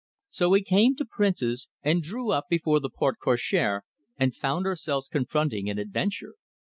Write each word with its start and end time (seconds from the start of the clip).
So 0.31 0.49
we 0.49 0.63
came 0.63 0.95
to 0.95 1.05
Prince's, 1.05 1.69
and 1.83 2.01
drew 2.01 2.31
up 2.31 2.45
before 2.49 2.79
the 2.79 2.89
porte 2.89 3.19
cochere, 3.21 3.81
and 4.17 4.35
found 4.35 4.65
ourselves 4.65 5.07
confronting 5.07 5.69
an 5.69 5.77
adventure. 5.77 6.33